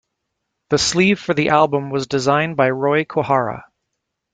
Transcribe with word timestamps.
The 0.71 0.79
sleeve 0.79 1.19
for 1.19 1.35
the 1.35 1.49
album 1.49 1.91
was 1.91 2.07
designed 2.07 2.57
by 2.57 2.71
Roy 2.71 3.03
Kohara. 3.05 3.65